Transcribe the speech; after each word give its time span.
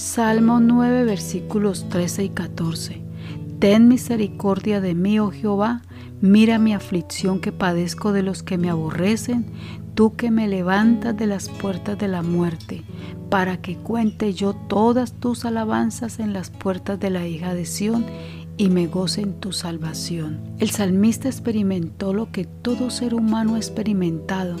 Salmo 0.00 0.60
9 0.60 1.04
versículos 1.04 1.86
13 1.90 2.24
y 2.24 2.28
14. 2.30 3.02
Ten 3.58 3.86
misericordia 3.86 4.80
de 4.80 4.94
mí, 4.94 5.20
oh 5.20 5.30
Jehová, 5.30 5.82
mira 6.22 6.58
mi 6.58 6.72
aflicción 6.72 7.38
que 7.38 7.52
padezco 7.52 8.14
de 8.14 8.22
los 8.22 8.42
que 8.42 8.56
me 8.56 8.70
aborrecen, 8.70 9.44
tú 9.94 10.16
que 10.16 10.30
me 10.30 10.48
levantas 10.48 11.14
de 11.18 11.26
las 11.26 11.50
puertas 11.50 11.98
de 11.98 12.08
la 12.08 12.22
muerte, 12.22 12.82
para 13.28 13.60
que 13.60 13.76
cuente 13.76 14.32
yo 14.32 14.54
todas 14.54 15.12
tus 15.12 15.44
alabanzas 15.44 16.18
en 16.18 16.32
las 16.32 16.48
puertas 16.48 16.98
de 16.98 17.10
la 17.10 17.26
hija 17.26 17.52
de 17.52 17.66
Sión 17.66 18.06
y 18.56 18.70
me 18.70 18.86
goce 18.86 19.20
en 19.20 19.34
tu 19.34 19.52
salvación. 19.52 20.40
El 20.60 20.70
salmista 20.70 21.28
experimentó 21.28 22.14
lo 22.14 22.32
que 22.32 22.46
todo 22.46 22.88
ser 22.88 23.12
humano 23.12 23.56
ha 23.56 23.58
experimentado, 23.58 24.56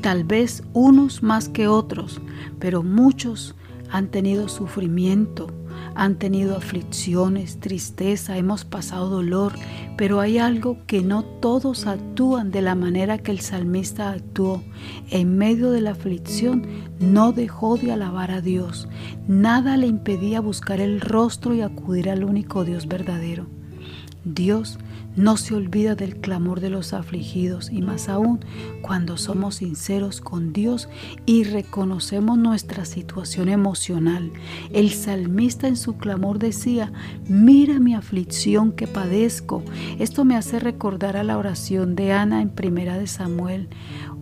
tal 0.00 0.22
vez 0.22 0.62
unos 0.74 1.24
más 1.24 1.48
que 1.48 1.66
otros, 1.66 2.20
pero 2.60 2.84
muchos 2.84 3.56
han 3.90 4.08
tenido 4.08 4.48
sufrimiento, 4.48 5.48
han 5.94 6.16
tenido 6.16 6.56
aflicciones, 6.56 7.58
tristeza, 7.60 8.36
hemos 8.36 8.64
pasado 8.64 9.08
dolor, 9.08 9.52
pero 9.96 10.20
hay 10.20 10.38
algo 10.38 10.78
que 10.86 11.00
no 11.02 11.24
todos 11.24 11.86
actúan 11.86 12.50
de 12.50 12.62
la 12.62 12.74
manera 12.74 13.18
que 13.18 13.30
el 13.30 13.40
salmista 13.40 14.10
actuó. 14.10 14.62
En 15.10 15.38
medio 15.38 15.70
de 15.70 15.80
la 15.80 15.92
aflicción 15.92 16.66
no 17.00 17.32
dejó 17.32 17.76
de 17.78 17.92
alabar 17.92 18.30
a 18.30 18.40
Dios. 18.40 18.88
Nada 19.26 19.76
le 19.76 19.86
impedía 19.86 20.40
buscar 20.40 20.80
el 20.80 21.00
rostro 21.00 21.54
y 21.54 21.62
acudir 21.62 22.10
al 22.10 22.24
único 22.24 22.64
Dios 22.64 22.86
verdadero. 22.88 23.46
Dios 24.24 24.78
no 25.16 25.36
se 25.36 25.54
olvida 25.54 25.94
del 25.94 26.16
clamor 26.16 26.60
de 26.60 26.70
los 26.70 26.92
afligidos 26.92 27.70
y 27.70 27.82
más 27.82 28.08
aún 28.08 28.44
cuando 28.82 29.16
somos 29.16 29.56
sinceros 29.56 30.20
con 30.20 30.52
Dios 30.52 30.88
y 31.24 31.44
reconocemos 31.44 32.38
nuestra 32.38 32.84
situación 32.84 33.48
emocional. 33.48 34.30
El 34.72 34.90
salmista 34.90 35.68
en 35.68 35.76
su 35.76 35.96
clamor 35.96 36.38
decía, 36.38 36.92
mira 37.28 37.80
mi 37.80 37.94
aflicción 37.94 38.72
que 38.72 38.86
padezco. 38.86 39.62
Esto 39.98 40.24
me 40.24 40.36
hace 40.36 40.60
recordar 40.60 41.16
a 41.16 41.24
la 41.24 41.38
oración 41.38 41.96
de 41.96 42.12
Ana 42.12 42.42
en 42.42 42.50
Primera 42.50 42.98
de 42.98 43.06
Samuel 43.06 43.68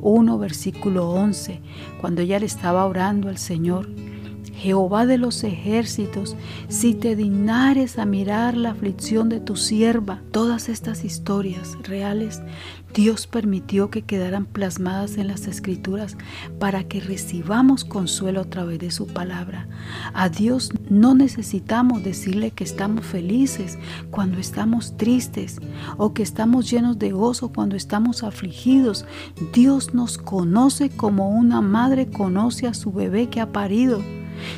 1 0.00 0.38
versículo 0.38 1.10
11, 1.10 1.60
cuando 2.00 2.22
ella 2.22 2.38
le 2.38 2.46
estaba 2.46 2.84
orando 2.86 3.28
al 3.28 3.38
Señor. 3.38 3.88
Jehová 4.52 5.06
de 5.06 5.18
los 5.18 5.44
ejércitos, 5.44 6.36
si 6.68 6.94
te 6.94 7.16
dignares 7.16 7.98
a 7.98 8.04
mirar 8.04 8.56
la 8.56 8.70
aflicción 8.70 9.28
de 9.28 9.40
tu 9.40 9.56
sierva, 9.56 10.22
todas 10.30 10.68
estas 10.68 11.04
historias 11.04 11.76
reales, 11.82 12.42
Dios 12.94 13.26
permitió 13.26 13.90
que 13.90 14.02
quedaran 14.02 14.46
plasmadas 14.46 15.18
en 15.18 15.26
las 15.26 15.48
escrituras 15.48 16.16
para 16.60 16.84
que 16.84 17.00
recibamos 17.00 17.84
consuelo 17.84 18.42
a 18.42 18.44
través 18.44 18.78
de 18.78 18.92
su 18.92 19.08
palabra. 19.08 19.66
A 20.14 20.28
Dios 20.28 20.70
no 20.88 21.16
necesitamos 21.16 22.04
decirle 22.04 22.52
que 22.52 22.62
estamos 22.62 23.04
felices 23.04 23.78
cuando 24.12 24.38
estamos 24.38 24.96
tristes 24.96 25.58
o 25.96 26.14
que 26.14 26.22
estamos 26.22 26.70
llenos 26.70 26.98
de 27.00 27.10
gozo 27.10 27.48
cuando 27.48 27.74
estamos 27.74 28.22
afligidos. 28.22 29.04
Dios 29.52 29.92
nos 29.92 30.16
conoce 30.16 30.88
como 30.88 31.30
una 31.30 31.60
madre 31.60 32.06
conoce 32.06 32.68
a 32.68 32.74
su 32.74 32.92
bebé 32.92 33.28
que 33.28 33.40
ha 33.40 33.50
parido. 33.50 34.02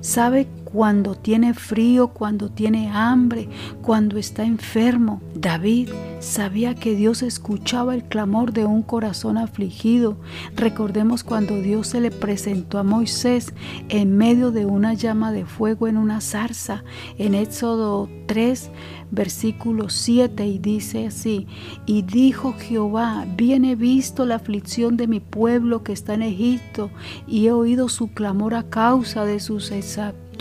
Sabe 0.00 0.46
cuando 0.72 1.14
tiene 1.14 1.52
frío, 1.52 2.08
cuando 2.08 2.48
tiene 2.48 2.90
hambre, 2.90 3.48
cuando 3.82 4.16
está 4.16 4.44
enfermo. 4.44 5.20
David 5.34 5.90
sabía 6.20 6.74
que 6.74 6.96
Dios 6.96 7.22
escuchaba 7.22 7.94
el 7.94 8.04
clamor 8.04 8.52
de 8.52 8.64
un 8.64 8.82
corazón 8.82 9.36
afligido. 9.36 10.16
Recordemos 10.56 11.24
cuando 11.24 11.60
Dios 11.60 11.88
se 11.88 12.00
le 12.00 12.10
presentó 12.10 12.78
a 12.78 12.84
Moisés 12.84 13.52
en 13.90 14.16
medio 14.16 14.50
de 14.50 14.64
una 14.64 14.94
llama 14.94 15.30
de 15.30 15.44
fuego 15.44 15.88
en 15.88 15.98
una 15.98 16.22
zarza, 16.22 16.84
en 17.18 17.34
Éxodo 17.34 18.08
3, 18.26 18.70
versículo 19.10 19.90
7, 19.90 20.46
y 20.46 20.58
dice 20.58 21.06
así, 21.06 21.46
y 21.84 22.02
dijo 22.02 22.54
Jehová, 22.58 23.26
bien 23.36 23.66
he 23.66 23.76
visto 23.76 24.24
la 24.24 24.36
aflicción 24.36 24.96
de 24.96 25.06
mi 25.06 25.20
pueblo 25.20 25.82
que 25.82 25.92
está 25.92 26.14
en 26.14 26.22
Egipto, 26.22 26.90
y 27.26 27.46
he 27.46 27.52
oído 27.52 27.90
su 27.90 28.12
clamor 28.12 28.54
a 28.54 28.62
causa 28.62 29.26
de 29.26 29.38
sus 29.38 29.70
exactos 29.70 30.31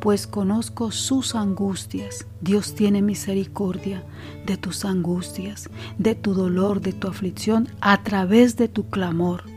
pues 0.00 0.26
conozco 0.26 0.90
sus 0.90 1.34
angustias. 1.34 2.26
Dios 2.40 2.74
tiene 2.74 3.02
misericordia 3.02 4.02
de 4.46 4.56
tus 4.56 4.84
angustias, 4.84 5.68
de 5.98 6.14
tu 6.14 6.34
dolor, 6.34 6.80
de 6.80 6.92
tu 6.92 7.08
aflicción, 7.08 7.68
a 7.80 8.02
través 8.02 8.56
de 8.56 8.68
tu 8.68 8.88
clamor. 8.88 9.49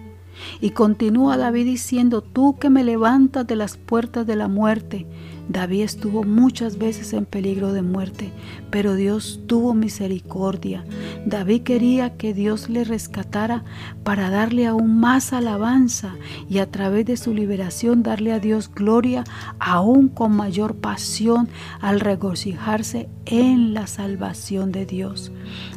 Y 0.62 0.72
continúa 0.72 1.38
David 1.38 1.66
diciendo, 1.66 2.22
tú 2.22 2.58
que 2.60 2.70
me 2.70 2.84
levantas 2.84 3.46
de 3.48 3.56
las 3.56 3.78
puertas 3.78 4.26
de 4.28 4.36
la 4.36 4.48
muerte, 4.48 5.06
David 5.50 5.82
estuvo 5.82 6.24
muchas 6.24 6.78
veces 6.78 7.12
en 7.12 7.26
peligro 7.26 7.74
de 7.74 7.82
muerte, 7.82 8.32
pero 8.70 8.96
Dios 8.96 9.42
tuvo 9.46 9.74
misericordia. 9.74 10.86
David 11.26 11.64
quería 11.64 12.16
que 12.16 12.34
Dios 12.34 12.70
le 12.70 12.86
rescatara 12.86 13.66
para 14.04 14.30
darle 14.30 14.68
aún 14.68 15.02
más 15.02 15.34
alabanza 15.34 16.16
y 16.50 16.60
a 16.60 16.72
través 16.72 17.06
de 17.06 17.18
su 17.18 17.34
liberación 17.34 18.04
darle 18.04 18.32
a 18.32 18.40
Dios 18.40 18.72
gloria 18.74 19.26
aún 19.60 20.08
con 20.08 20.34
mayor 20.34 20.76
pasión 20.76 21.50
al 21.82 22.00
regocijarse 22.00 23.10
en 23.26 23.74
la 23.74 23.88
salvación 23.88 24.72
de 24.72 24.86
Dios. 24.86 25.32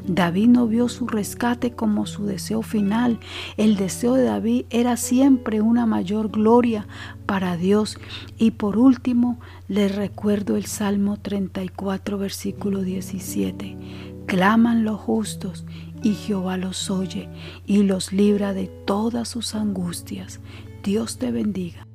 David 0.06 0.48
no 0.48 0.68
vio 0.68 0.88
su 0.88 1.08
rescate 1.08 1.72
como 1.72 2.06
su 2.06 2.24
deseo 2.24 2.62
final. 2.62 3.18
El 3.56 3.76
deseo 3.76 4.14
de 4.14 4.24
David 4.24 4.55
era 4.70 4.96
siempre 4.96 5.60
una 5.60 5.84
mayor 5.84 6.30
gloria 6.30 6.86
para 7.26 7.56
Dios. 7.56 7.98
Y 8.38 8.52
por 8.52 8.78
último, 8.78 9.38
les 9.68 9.94
recuerdo 9.94 10.56
el 10.56 10.64
Salmo 10.64 11.18
34, 11.18 12.16
versículo 12.16 12.82
17. 12.82 13.76
Claman 14.26 14.84
los 14.84 14.98
justos 15.00 15.66
y 16.02 16.14
Jehová 16.14 16.56
los 16.56 16.90
oye 16.90 17.28
y 17.66 17.82
los 17.82 18.12
libra 18.12 18.54
de 18.54 18.68
todas 18.68 19.28
sus 19.28 19.54
angustias. 19.54 20.40
Dios 20.82 21.18
te 21.18 21.30
bendiga. 21.30 21.86